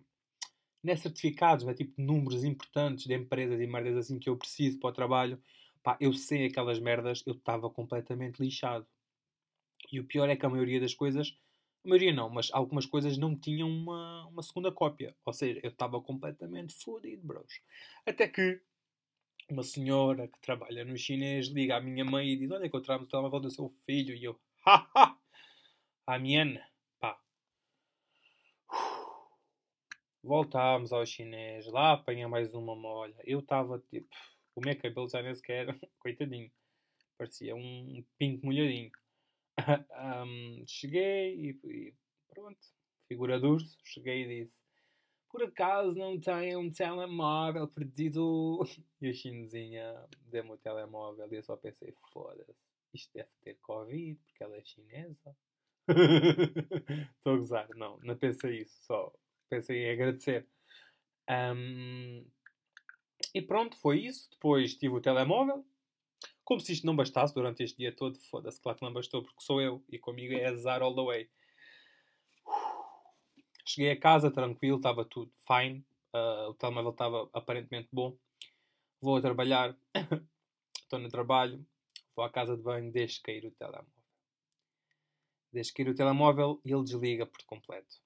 não 0.85 0.93
é 0.93 0.95
certificados, 0.95 1.67
é 1.67 1.73
tipo 1.73 1.99
números 1.99 2.43
importantes 2.43 3.05
de 3.05 3.15
empresas 3.15 3.59
e 3.59 3.65
merdas 3.65 3.97
assim 3.97 4.19
que 4.19 4.29
eu 4.29 4.37
preciso 4.37 4.79
para 4.79 4.89
o 4.89 4.93
trabalho. 4.93 5.41
Pá, 5.81 5.97
eu 5.99 6.13
sei 6.13 6.45
aquelas 6.45 6.79
merdas, 6.79 7.23
eu 7.25 7.33
estava 7.33 7.69
completamente 7.69 8.39
lixado. 8.39 8.85
E 9.91 9.99
o 9.99 10.05
pior 10.05 10.29
é 10.29 10.35
que 10.35 10.45
a 10.45 10.49
maioria 10.49 10.79
das 10.79 10.93
coisas, 10.93 11.35
a 11.83 11.89
maioria 11.89 12.13
não, 12.13 12.29
mas 12.29 12.49
algumas 12.53 12.85
coisas 12.85 13.17
não 13.17 13.35
tinham 13.35 13.67
uma, 13.67 14.27
uma 14.27 14.43
segunda 14.43 14.71
cópia. 14.71 15.15
Ou 15.25 15.33
seja, 15.33 15.59
eu 15.63 15.69
estava 15.69 15.99
completamente 16.01 16.73
fodido, 16.73 17.25
bros. 17.25 17.61
Até 18.05 18.27
que 18.27 18.61
uma 19.49 19.63
senhora 19.63 20.27
que 20.27 20.39
trabalha 20.39 20.85
no 20.85 20.97
chinês 20.97 21.47
liga 21.47 21.77
à 21.77 21.81
minha 21.81 22.05
mãe 22.05 22.29
e 22.29 22.37
diz: 22.37 22.51
Olha, 22.51 22.65
encontramos 22.65 23.07
o 23.07 23.09
telemóvel 23.09 23.39
do 23.39 23.51
seu 23.51 23.69
filho. 23.85 24.15
E 24.15 24.23
eu, 24.23 24.39
haha, 24.65 25.17
a 26.07 26.19
minha, 26.19 26.63
pá. 26.99 27.19
Voltámos 30.25 30.91
ao 30.91 31.05
chinês, 31.05 31.67
lá 31.67 31.91
apanha 31.91 32.27
mais 32.27 32.51
uma 32.51 32.75
molha. 32.75 33.15
Eu 33.23 33.41
estava 33.41 33.77
tipo, 33.91 34.07
o 34.55 34.59
meu 34.59 34.75
cabelo 34.75 35.07
já 35.07 35.21
nem 35.21 35.35
sequer, 35.35 35.67
coitadinho, 35.99 36.51
parecia 37.15 37.55
um 37.55 38.03
pinto 38.17 38.43
molhadinho. 38.43 38.89
um, 40.25 40.63
cheguei 40.65 41.35
e, 41.35 41.49
e, 41.63 41.93
pronto, 42.27 42.57
figura 43.07 43.39
dura, 43.39 43.63
cheguei 43.83 44.23
e 44.23 44.45
disse: 44.45 44.65
por 45.29 45.43
acaso 45.43 45.95
não 45.95 46.19
tem 46.19 46.57
um 46.57 46.71
telemóvel 46.71 47.67
perdido? 47.67 48.63
E 48.99 49.09
a 49.09 49.13
chinesinha 49.13 50.07
deu-me 50.31 50.53
o 50.53 50.57
telemóvel 50.57 51.31
e 51.31 51.35
eu 51.35 51.43
só 51.43 51.55
pensei, 51.55 51.93
foda-se, 52.11 52.55
isto 52.95 53.13
deve 53.13 53.29
ter 53.43 53.59
Covid, 53.61 54.19
porque 54.25 54.43
ela 54.43 54.57
é 54.57 54.63
chinesa. 54.63 55.37
Estou 57.15 57.33
a 57.33 57.37
gozar, 57.37 57.69
não, 57.75 57.99
não 57.99 58.17
pensei 58.17 58.61
isso, 58.61 58.81
só 58.81 59.13
pensei 59.49 59.85
em 59.85 59.91
agradecer. 59.91 60.47
Um, 61.29 62.25
e 63.33 63.41
pronto, 63.41 63.77
foi 63.77 63.99
isso. 63.99 64.29
Depois 64.31 64.75
tive 64.75 64.95
o 64.95 65.01
telemóvel. 65.01 65.65
Como 66.43 66.61
se 66.61 66.73
isto 66.73 66.85
não 66.85 66.95
bastasse 66.95 67.33
durante 67.33 67.63
este 67.63 67.77
dia 67.77 67.91
todo, 67.91 68.19
foda-se, 68.19 68.61
claro 68.61 68.77
que 68.77 68.85
não 68.85 68.93
bastou, 68.93 69.23
porque 69.23 69.43
sou 69.43 69.59
eu 69.59 69.83
e 69.89 69.97
comigo 69.97 70.33
é 70.33 70.45
azar 70.45 70.81
all 70.81 70.93
the 70.93 71.01
way. 71.01 71.29
Cheguei 73.65 73.91
a 73.91 73.99
casa 73.99 74.29
tranquilo, 74.29 74.77
estava 74.77 75.03
tudo 75.03 75.31
fine. 75.47 75.83
Uh, 76.13 76.49
o 76.49 76.53
telemóvel 76.53 76.91
estava 76.91 77.29
aparentemente 77.33 77.89
bom. 77.91 78.15
Vou 79.01 79.17
a 79.17 79.21
trabalhar, 79.21 79.75
estou 80.81 80.99
no 80.99 81.09
trabalho, 81.09 81.65
vou 82.15 82.23
à 82.23 82.29
casa 82.29 82.55
de 82.55 82.61
banho, 82.61 82.91
deixo 82.91 83.21
cair 83.23 83.45
o 83.45 83.51
telemóvel. 83.51 83.91
Deixo 85.51 85.73
cair 85.73 85.89
o 85.89 85.95
telemóvel 85.95 86.61
e 86.63 86.71
ele 86.71 86.83
desliga 86.83 87.25
por 87.25 87.43
completo. 87.45 88.04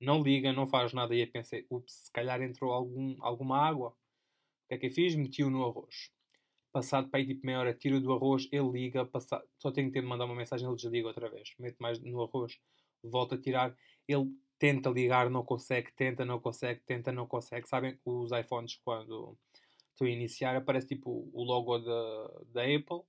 Não 0.00 0.22
liga, 0.22 0.52
não 0.52 0.66
faz 0.66 0.92
nada. 0.92 1.14
E 1.14 1.20
eu 1.20 1.30
pensei, 1.30 1.66
ups, 1.70 1.92
se 2.06 2.12
calhar 2.12 2.40
entrou 2.42 2.72
algum, 2.72 3.16
alguma 3.20 3.58
água. 3.58 3.90
O 3.90 4.68
que 4.68 4.74
é 4.74 4.78
que 4.78 4.86
eu 4.86 4.90
fiz? 4.90 5.14
Meti-o 5.14 5.50
no 5.50 5.64
arroz. 5.64 6.10
Passado 6.72 7.08
para 7.08 7.20
aí 7.20 7.26
tipo 7.26 7.46
meia 7.46 7.60
hora, 7.60 7.74
tiro 7.74 8.00
do 8.00 8.12
arroz, 8.12 8.48
ele 8.52 8.68
liga, 8.70 9.06
passa... 9.06 9.42
só 9.58 9.70
tenho 9.70 9.88
que 9.88 9.94
ter 9.94 10.02
de 10.02 10.06
mandar 10.06 10.26
uma 10.26 10.34
mensagem, 10.34 10.66
ele 10.66 10.76
desliga 10.76 11.08
outra 11.08 11.30
vez. 11.30 11.54
Meto 11.58 11.76
mais 11.80 11.98
no 12.00 12.22
arroz, 12.22 12.58
volto 13.02 13.34
a 13.34 13.38
tirar, 13.38 13.74
ele 14.06 14.30
tenta 14.58 14.90
ligar, 14.90 15.30
não 15.30 15.42
consegue, 15.44 15.92
tenta, 15.92 16.24
não 16.24 16.38
consegue, 16.38 16.80
tenta, 16.84 17.12
não 17.12 17.26
consegue. 17.26 17.66
Sabem 17.68 17.98
os 18.04 18.30
iPhones 18.32 18.76
quando 18.84 19.38
estão 19.92 20.06
a 20.06 20.10
iniciar 20.10 20.56
aparece 20.56 20.88
tipo 20.88 21.30
o 21.32 21.42
logo 21.44 21.78
da, 21.78 22.42
da 22.52 22.62
Apple 22.62 23.02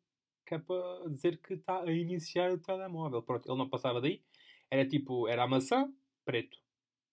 que 0.47 0.55
é 0.55 0.59
para 0.59 1.09
dizer 1.09 1.37
que 1.41 1.55
está 1.55 1.81
a 1.81 1.91
iniciar 1.91 2.51
o 2.53 2.57
telemóvel. 2.57 3.21
Pronto, 3.21 3.47
ele 3.47 3.57
não 3.57 3.69
passava 3.69 3.99
daí. 3.99 4.23
Era 4.71 4.87
tipo, 4.87 5.27
era 5.27 5.43
a 5.43 5.47
maçã, 5.47 5.91
preto. 6.23 6.57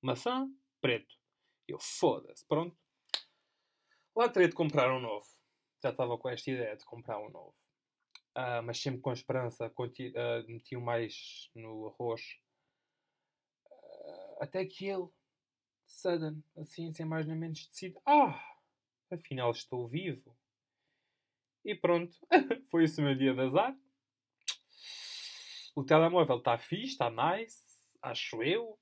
Maçã, 0.04 0.46
preto. 0.80 1.14
Eu, 1.66 1.78
foda-se, 1.80 2.46
pronto. 2.46 2.76
Lá 4.14 4.28
teria 4.28 4.48
de 4.48 4.54
comprar 4.54 4.94
um 4.94 5.00
novo. 5.00 5.26
Já 5.82 5.90
estava 5.90 6.18
com 6.18 6.28
esta 6.28 6.50
ideia 6.50 6.76
de 6.76 6.84
comprar 6.84 7.18
um 7.18 7.30
novo. 7.30 7.54
Uh, 8.36 8.62
mas 8.64 8.80
sempre 8.80 9.00
com 9.00 9.12
esperança, 9.12 9.66
uh, 9.66 10.46
meti-o 10.46 10.80
mais 10.80 11.50
no 11.54 11.88
arroz 11.88 12.20
até 14.40 14.64
que 14.64 14.86
ele, 14.86 15.08
sudden, 15.86 16.42
assim, 16.56 16.92
sem 16.92 17.06
mais 17.06 17.26
nem 17.26 17.36
menos, 17.36 17.66
decide: 17.66 17.96
Ah, 18.06 18.38
afinal 19.10 19.50
estou 19.50 19.88
vivo. 19.88 20.36
E 21.64 21.74
pronto, 21.74 22.14
foi 22.70 22.84
esse 22.84 23.00
o 23.00 23.04
meu 23.04 23.16
dia 23.16 23.34
de 23.34 23.40
azar. 23.40 23.76
O 25.74 25.82
telemóvel 25.82 26.38
está 26.38 26.58
fixe, 26.58 26.92
está 26.92 27.10
nice, 27.10 27.64
acho 28.02 28.42
eu. 28.42 28.78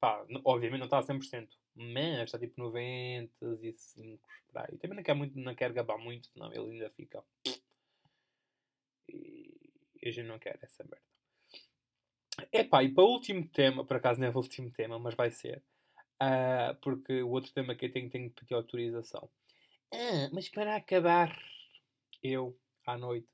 Pá, 0.00 0.24
obviamente 0.44 0.78
não 0.78 0.86
está 0.86 0.98
a 0.98 1.02
100%, 1.02 1.48
mas 1.74 2.24
está 2.24 2.38
tipo 2.38 2.60
95 2.60 4.28
por 4.46 4.58
aí. 4.58 4.78
Também 4.78 4.96
não 4.96 5.02
quero, 5.02 5.18
muito, 5.18 5.38
não 5.38 5.54
quero 5.54 5.74
gabar 5.74 5.98
muito, 5.98 6.28
senão 6.28 6.52
ele 6.52 6.72
ainda 6.72 6.90
fica. 6.90 7.24
E 9.08 10.08
a 10.08 10.10
gente 10.10 10.26
não 10.26 10.38
quer 10.38 10.58
essa 10.62 10.84
merda. 10.84 11.02
Epá, 12.52 12.84
e 12.84 12.92
para 12.92 13.04
o 13.04 13.08
último 13.08 13.48
tema, 13.48 13.84
por 13.84 13.96
acaso 13.96 14.20
não 14.20 14.28
é 14.28 14.30
o 14.30 14.36
último 14.36 14.70
tema, 14.70 14.98
mas 14.98 15.14
vai 15.14 15.30
ser. 15.30 15.62
Uh, 16.22 16.74
porque 16.80 17.22
o 17.22 17.30
outro 17.30 17.52
tema 17.52 17.74
que 17.74 17.86
eu 17.86 17.92
tenho, 17.92 18.08
tenho 18.08 18.30
que 18.30 18.40
pedir 18.40 18.54
autorização. 18.54 19.28
Ah, 19.92 20.28
mas 20.32 20.48
para 20.48 20.76
acabar, 20.76 21.36
eu, 22.22 22.56
à 22.86 22.96
noite, 22.96 23.28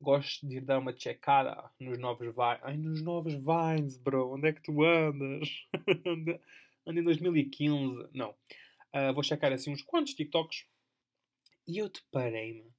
gosto 0.00 0.46
de 0.46 0.56
ir 0.56 0.60
dar 0.62 0.78
uma 0.78 0.96
checada 0.96 1.70
nos 1.78 1.98
novos 1.98 2.26
Vines. 2.26 2.60
Ai, 2.62 2.76
nos 2.76 3.02
novos 3.02 3.34
Vines, 3.34 3.96
bro, 3.98 4.34
onde 4.34 4.48
é 4.48 4.52
que 4.52 4.62
tu 4.62 4.82
andas? 4.82 5.48
Ando 6.86 7.00
em 7.00 7.04
2015. 7.04 8.08
Não. 8.14 8.30
Uh, 8.94 9.12
vou 9.14 9.22
checar 9.22 9.52
assim 9.52 9.70
uns 9.70 9.82
quantos 9.82 10.14
TikToks. 10.14 10.64
E 11.66 11.78
eu 11.78 11.88
deparei-me 11.88 12.72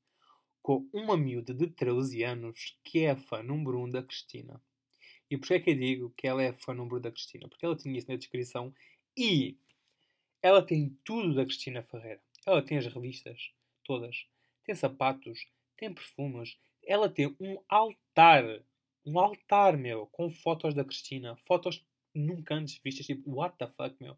com 0.62 0.88
uma 0.94 1.16
miúda 1.16 1.54
de 1.54 1.68
13 1.68 2.24
anos 2.24 2.78
que 2.84 3.00
é 3.00 3.12
a 3.12 3.16
fã 3.16 3.42
número 3.42 3.80
1 3.80 3.84
um 3.84 3.90
da 3.90 4.04
Cristina. 4.04 4.62
E 5.30 5.38
porquê 5.38 5.54
é 5.54 5.60
que 5.60 5.70
eu 5.70 5.76
digo 5.76 6.14
que 6.18 6.28
ela 6.28 6.44
é 6.44 6.52
fã 6.52 6.74
número 6.74 7.00
da 7.00 7.12
Cristina? 7.12 7.48
Porque 7.48 7.66
ela 7.66 7.76
tinha 7.76 7.98
isso 7.98 8.10
na 8.10 8.18
descrição 8.18 8.74
e 9.16 9.58
ela 10.42 10.62
tem 10.62 10.98
tudo 11.06 11.34
da 11.34 11.46
Cristina 11.46 11.84
Ferreira. 11.84 12.22
Ela 12.46 12.62
tem 12.62 12.78
as 12.78 12.86
revistas 12.86 13.52
todas, 13.84 14.26
tem 14.66 14.76
sapatos, 14.76 15.48
tem 15.78 15.94
perfumes. 15.94 16.58
Ela 16.92 17.08
tem 17.08 17.34
um 17.40 17.58
altar, 17.70 18.44
um 19.06 19.18
altar, 19.18 19.78
meu, 19.78 20.08
com 20.08 20.30
fotos 20.30 20.74
da 20.74 20.84
Cristina. 20.84 21.38
Fotos 21.48 21.82
nunca 22.14 22.54
antes 22.54 22.82
vistas, 22.84 23.06
tipo, 23.06 23.32
what 23.32 23.58
the 23.58 23.66
fuck, 23.70 23.96
meu. 24.02 24.18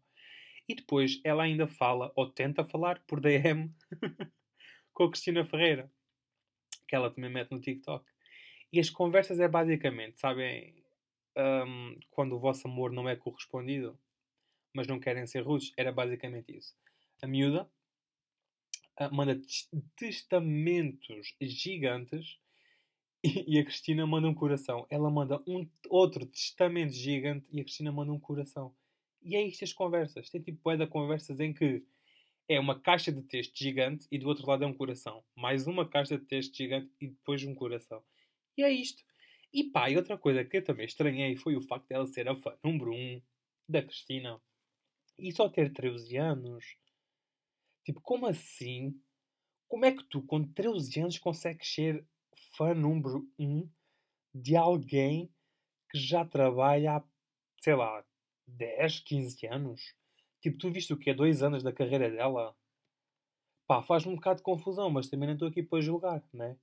E 0.68 0.74
depois 0.74 1.20
ela 1.22 1.44
ainda 1.44 1.68
fala, 1.68 2.12
ou 2.16 2.28
tenta 2.28 2.64
falar, 2.64 2.98
por 3.06 3.20
DM, 3.20 3.72
com 4.92 5.04
a 5.04 5.08
Cristina 5.08 5.44
Ferreira. 5.44 5.88
Que 6.88 6.96
ela 6.96 7.12
também 7.14 7.30
mete 7.30 7.52
no 7.52 7.60
TikTok. 7.60 8.04
E 8.72 8.80
as 8.80 8.90
conversas 8.90 9.38
é 9.38 9.46
basicamente, 9.46 10.18
sabem, 10.18 10.74
um, 11.38 11.96
quando 12.10 12.34
o 12.34 12.40
vosso 12.40 12.66
amor 12.66 12.90
não 12.90 13.08
é 13.08 13.14
correspondido, 13.14 13.96
mas 14.74 14.88
não 14.88 14.98
querem 14.98 15.28
ser 15.28 15.42
rudes, 15.42 15.72
era 15.76 15.92
basicamente 15.92 16.56
isso. 16.56 16.74
A 17.22 17.28
miúda 17.28 17.70
uh, 19.00 19.14
manda 19.14 19.40
testamentos 19.94 21.36
gigantes 21.40 22.42
e, 23.24 23.58
a 23.58 23.64
Cristina 23.64 24.06
manda 24.06 24.28
um 24.28 24.34
coração. 24.34 24.86
Ela 24.90 25.10
manda 25.10 25.42
um 25.46 25.66
outro 25.88 26.26
testamento 26.26 26.92
gigante 26.92 27.48
e 27.50 27.60
a 27.60 27.64
Cristina 27.64 27.90
manda 27.90 28.12
um 28.12 28.20
coração. 28.20 28.74
E 29.22 29.34
é 29.34 29.42
isto 29.42 29.64
as 29.64 29.72
conversas. 29.72 30.28
Tem 30.28 30.42
tipo 30.42 30.70
é 30.70 30.76
da 30.76 30.86
conversas 30.86 31.40
em 31.40 31.54
que 31.54 31.82
é 32.46 32.60
uma 32.60 32.78
caixa 32.78 33.10
de 33.10 33.22
texto 33.22 33.56
gigante 33.56 34.06
e 34.10 34.18
do 34.18 34.28
outro 34.28 34.46
lado 34.46 34.64
é 34.64 34.66
um 34.66 34.74
coração. 34.74 35.24
Mais 35.34 35.66
uma 35.66 35.88
caixa 35.88 36.18
de 36.18 36.24
texto 36.26 36.54
gigante 36.54 36.90
e 37.00 37.08
depois 37.08 37.42
um 37.44 37.54
coração. 37.54 38.04
E 38.58 38.62
é 38.62 38.70
isto. 38.70 39.02
E 39.50 39.64
pá, 39.64 39.88
e 39.88 39.96
outra 39.96 40.18
coisa 40.18 40.44
que 40.44 40.58
eu 40.58 40.64
também 40.64 40.84
estranhei 40.84 41.34
foi 41.36 41.56
o 41.56 41.62
facto 41.62 41.88
dela 41.88 42.06
ser 42.06 42.28
a 42.28 42.36
fã 42.36 42.54
número 42.62 42.92
1 42.92 42.94
um 42.94 43.22
da 43.66 43.82
Cristina 43.82 44.38
e 45.18 45.32
só 45.32 45.48
ter 45.48 45.72
13 45.72 46.16
anos. 46.18 46.76
Tipo, 47.84 48.00
como 48.02 48.26
assim? 48.26 49.00
Como 49.66 49.86
é 49.86 49.92
que 49.92 50.04
tu, 50.04 50.22
com 50.22 50.44
13 50.44 51.00
anos, 51.00 51.18
consegues 51.18 51.72
ser 51.72 52.04
fã 52.56 52.74
número 52.74 53.28
1 53.38 53.46
um 53.46 53.70
de 54.34 54.56
alguém 54.56 55.32
que 55.90 55.98
já 55.98 56.24
trabalha 56.24 56.96
há, 56.96 57.04
sei 57.60 57.74
lá, 57.74 58.04
10, 58.46 59.00
15 59.00 59.46
anos. 59.46 59.94
Tipo, 60.40 60.58
tu 60.58 60.70
viste 60.70 60.92
o 60.92 60.96
que 60.96 61.10
é? 61.10 61.14
Dois 61.14 61.42
anos 61.42 61.62
da 61.62 61.72
carreira 61.72 62.10
dela? 62.10 62.54
Pá, 63.66 63.82
faz-me 63.82 64.12
um 64.12 64.16
bocado 64.16 64.38
de 64.38 64.42
confusão, 64.42 64.90
mas 64.90 65.08
também 65.08 65.28
não 65.28 65.34
estou 65.34 65.48
aqui 65.48 65.62
para 65.62 65.80
julgar, 65.80 66.22
né? 66.32 66.56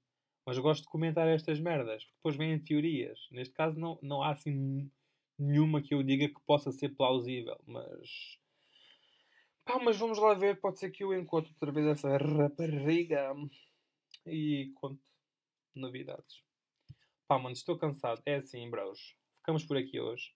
Mas 0.46 0.58
gosto 0.58 0.84
de 0.84 0.90
comentar 0.90 1.28
estas 1.28 1.60
merdas, 1.60 2.04
porque 2.04 2.18
depois 2.18 2.36
vêm 2.36 2.60
teorias. 2.60 3.28
Neste 3.32 3.54
caso 3.54 3.80
não, 3.80 3.98
não 4.02 4.22
há 4.22 4.32
assim 4.32 4.92
nenhuma 5.38 5.82
que 5.82 5.94
eu 5.94 6.04
diga 6.04 6.28
que 6.28 6.40
possa 6.46 6.72
ser 6.72 6.90
plausível, 6.90 7.60
mas... 7.66 8.38
Pá, 9.66 9.80
mas 9.80 9.98
vamos 9.98 10.20
lá 10.20 10.34
ver, 10.34 10.60
pode 10.60 10.80
ser 10.80 10.92
que 10.92 11.04
eu 11.04 11.14
encontre 11.14 11.52
outra 11.54 11.72
vez 11.72 11.88
essa 11.88 12.18
rapariga 12.18 13.34
e 14.26 14.72
conte 14.76 15.02
novidades. 15.76 16.44
Pá, 17.28 17.40
mano, 17.40 17.54
estou 17.54 17.78
cansado. 17.78 18.22
É 18.26 18.36
assim, 18.36 18.70
bros. 18.70 19.16
Ficamos 19.38 19.64
por 19.64 19.78
aqui 19.78 20.00
hoje. 20.00 20.34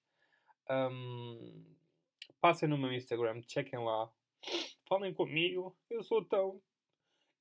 Um, 0.70 1.76
passem 2.40 2.68
no 2.70 2.78
meu 2.78 2.94
Instagram, 2.94 3.42
chequem 3.48 3.80
lá. 3.80 4.12
Falem 4.88 5.14
comigo. 5.14 5.76
Eu 5.90 6.04
sou 6.04 6.24
tão. 6.24 6.62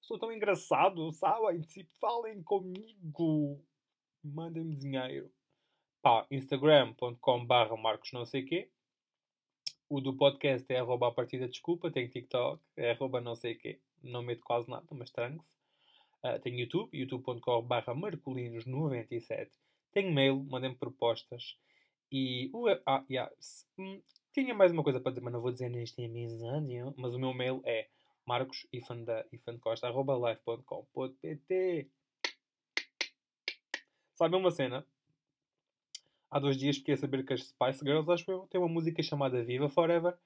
Sou 0.00 0.18
tão 0.18 0.32
engraçado, 0.32 1.10
sabem? 1.12 1.60
Tipo, 1.62 1.90
falem 1.98 2.42
comigo. 2.42 3.64
Mandem-me 4.22 4.76
dinheiro. 4.76 5.32
Pá, 6.02 6.26
instagram.com 6.30 7.46
barra 7.46 7.76
marcos 7.76 8.12
não 8.12 8.26
sei 8.26 8.42
quê. 8.44 8.70
O 9.88 10.00
do 10.00 10.16
podcast 10.16 10.70
é 10.72 10.78
arroba 10.78 11.08
a 11.08 11.12
partida 11.12 11.48
desculpa. 11.48 11.90
Tem 11.90 12.08
TikTok, 12.08 12.62
é 12.76 12.90
arroba 12.90 13.20
não 13.20 13.34
sei 13.34 13.54
quê. 13.54 13.80
Não 14.02 14.22
meto 14.22 14.42
quase 14.42 14.68
nada, 14.68 14.86
mas 14.90 15.10
tranque-se. 15.10 15.63
Uh, 16.24 16.40
tenho 16.40 16.60
YouTube, 16.60 16.96
youtube.com 16.96 17.62
barra 17.62 17.94
marcolinos97. 17.94 19.50
Tenho 19.92 20.12
mail, 20.12 20.42
mandem-me 20.44 20.76
propostas. 20.76 21.58
E. 22.10 22.50
Ah, 22.86 23.04
yeah. 23.10 23.30
Hum, 23.78 24.00
tinha 24.32 24.54
mais 24.54 24.72
uma 24.72 24.82
coisa 24.82 25.00
para 25.00 25.12
dizer, 25.12 25.22
mas 25.22 25.32
não 25.32 25.42
vou 25.42 25.52
dizer 25.52 25.68
neste 25.68 26.02
episódio. 26.02 26.94
Mas 26.96 27.14
o 27.14 27.18
meu 27.18 27.34
mail 27.34 27.60
é 27.64 27.88
marcos 28.26 28.66
live.com.pt 30.18 31.90
Sabe 34.14 34.36
uma 34.36 34.50
cena? 34.50 34.86
Há 36.30 36.38
dois 36.38 36.56
dias 36.56 36.78
fiquei 36.78 36.94
a 36.94 36.96
saber 36.96 37.24
que 37.24 37.32
as 37.32 37.42
Spice 37.48 37.80
Girls, 37.84 38.10
acho 38.10 38.24
que 38.24 38.32
têm 38.48 38.60
uma 38.60 38.68
música 38.68 39.02
chamada 39.02 39.44
Viva 39.44 39.68
Forever. 39.68 40.16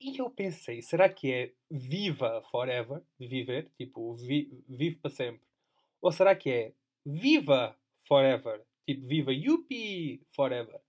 E 0.00 0.16
eu 0.18 0.30
pensei, 0.30 0.80
será 0.80 1.08
que 1.08 1.32
é 1.32 1.52
viva 1.68 2.42
forever, 2.50 3.02
viver, 3.18 3.68
tipo, 3.76 4.14
vi, 4.14 4.48
vive 4.68 4.96
para 4.96 5.10
sempre? 5.10 5.42
Ou 6.00 6.12
será 6.12 6.36
que 6.36 6.50
é 6.50 6.72
viva 7.04 7.76
forever, 8.06 8.64
tipo, 8.86 9.06
viva 9.08 9.32
yuppie 9.32 10.22
forever? 10.30 10.80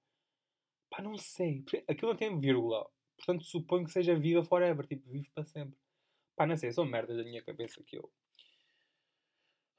Pá, 0.92 1.02
não 1.02 1.18
sei. 1.18 1.64
Aquilo 1.88 2.12
não 2.12 2.18
tem 2.18 2.40
vírgula. 2.40 2.88
Portanto, 3.18 3.44
suponho 3.46 3.86
que 3.86 3.92
seja 3.92 4.16
viva 4.16 4.44
forever, 4.44 4.86
tipo, 4.86 5.10
vive 5.10 5.30
para 5.32 5.44
sempre. 5.44 5.78
Pá, 6.36 6.46
não 6.46 6.56
sei, 6.56 6.72
são 6.72 6.86
merdas 6.86 7.18
da 7.18 7.24
minha 7.24 7.44
cabeça 7.44 7.84
que 7.84 7.98
eu... 7.98 8.04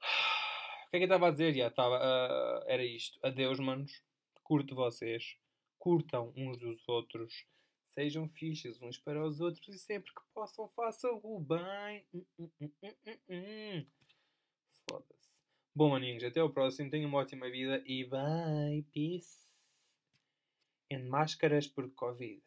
O 0.87 0.91
que 0.91 0.97
é 0.97 0.99
que 0.99 1.05
eu 1.05 1.07
estava 1.07 1.29
a 1.29 1.31
dizer? 1.31 1.53
Já, 1.53 1.67
estava, 1.69 1.95
uh, 1.95 2.63
era 2.67 2.83
isto. 2.83 3.17
Adeus, 3.23 3.61
manos. 3.61 4.03
Curto 4.43 4.75
vocês. 4.75 5.37
Curtam 5.79 6.33
uns 6.35 6.57
dos 6.57 6.85
outros 6.89 7.45
Sejam 7.91 8.29
fichas 8.29 8.81
uns 8.81 8.97
para 8.97 9.25
os 9.25 9.41
outros 9.41 9.67
e 9.67 9.77
sempre 9.77 10.13
que 10.13 10.21
possam 10.33 10.67
façam 10.69 11.19
o 11.23 11.39
bem. 11.39 12.05
Hum, 12.13 12.25
hum, 12.39 12.71
hum. 13.29 13.85
Foda-se. 14.89 15.41
Bom, 15.75 15.89
maninhos, 15.89 16.23
até 16.23 16.41
o 16.41 16.49
próximo. 16.49 16.89
Tenham 16.89 17.09
uma 17.09 17.19
ótima 17.19 17.49
vida 17.49 17.83
e 17.85 18.05
bye. 18.05 18.83
Peace. 18.93 19.37
Em 20.89 21.03
máscaras 21.03 21.67
por 21.67 21.89
Covid. 21.91 22.41